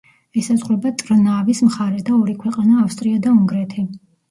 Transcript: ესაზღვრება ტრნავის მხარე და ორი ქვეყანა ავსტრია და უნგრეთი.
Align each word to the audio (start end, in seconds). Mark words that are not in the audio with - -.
ესაზღვრება 0.41 0.91
ტრნავის 1.01 1.61
მხარე 1.67 2.03
და 2.09 2.17
ორი 2.23 2.37
ქვეყანა 2.47 2.83
ავსტრია 2.87 3.23
და 3.29 3.37
უნგრეთი. 3.39 3.89